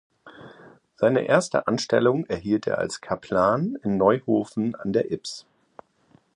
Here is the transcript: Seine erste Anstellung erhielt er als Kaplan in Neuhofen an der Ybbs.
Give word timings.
Seine 0.95 1.27
erste 1.27 1.67
Anstellung 1.67 2.25
erhielt 2.25 2.65
er 2.65 2.79
als 2.79 3.01
Kaplan 3.01 3.75
in 3.83 3.97
Neuhofen 3.97 4.73
an 4.73 4.93
der 4.93 5.11
Ybbs. 5.11 5.45